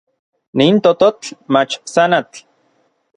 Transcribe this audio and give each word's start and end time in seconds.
Nin 0.57 0.75
tototl 0.83 1.27
mach 1.53 1.73
tsanatl. 1.91 2.39